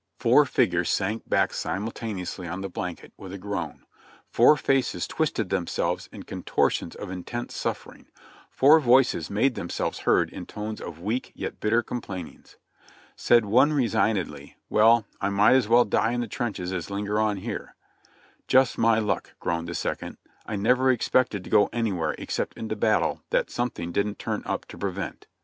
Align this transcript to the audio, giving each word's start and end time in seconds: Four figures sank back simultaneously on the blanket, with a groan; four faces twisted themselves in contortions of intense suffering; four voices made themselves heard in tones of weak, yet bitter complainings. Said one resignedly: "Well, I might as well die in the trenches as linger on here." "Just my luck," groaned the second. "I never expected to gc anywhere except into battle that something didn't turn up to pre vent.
Four 0.17 0.45
figures 0.47 0.89
sank 0.89 1.29
back 1.29 1.53
simultaneously 1.53 2.47
on 2.47 2.61
the 2.61 2.69
blanket, 2.69 3.13
with 3.17 3.31
a 3.33 3.37
groan; 3.37 3.85
four 4.31 4.57
faces 4.57 5.07
twisted 5.07 5.49
themselves 5.51 6.09
in 6.11 6.23
contortions 6.23 6.95
of 6.95 7.11
intense 7.11 7.55
suffering; 7.55 8.07
four 8.49 8.79
voices 8.79 9.29
made 9.29 9.53
themselves 9.53 9.99
heard 9.99 10.31
in 10.31 10.47
tones 10.47 10.81
of 10.81 10.99
weak, 10.99 11.31
yet 11.35 11.59
bitter 11.59 11.83
complainings. 11.83 12.57
Said 13.15 13.45
one 13.45 13.73
resignedly: 13.73 14.57
"Well, 14.71 15.05
I 15.21 15.29
might 15.29 15.53
as 15.53 15.67
well 15.69 15.85
die 15.85 16.13
in 16.13 16.21
the 16.21 16.27
trenches 16.27 16.73
as 16.73 16.89
linger 16.89 17.19
on 17.19 17.37
here." 17.37 17.75
"Just 18.47 18.79
my 18.79 18.97
luck," 18.97 19.35
groaned 19.39 19.67
the 19.67 19.75
second. 19.75 20.17
"I 20.47 20.55
never 20.55 20.89
expected 20.89 21.43
to 21.43 21.49
gc 21.51 21.69
anywhere 21.71 22.15
except 22.17 22.57
into 22.57 22.75
battle 22.75 23.21
that 23.29 23.51
something 23.51 23.91
didn't 23.91 24.17
turn 24.17 24.41
up 24.47 24.65
to 24.69 24.79
pre 24.79 24.93
vent. 24.93 25.27